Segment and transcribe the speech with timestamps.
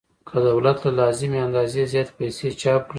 [0.27, 2.89] که دولت له لازمې اندازې زیاتې پیسې چاپ کړي